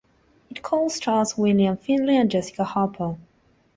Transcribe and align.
It 0.49 0.63
co-stars 0.63 1.37
William 1.37 1.77
Finley 1.77 2.17
and 2.17 2.31
Jessica 2.31 2.63
Harper. 2.63 3.17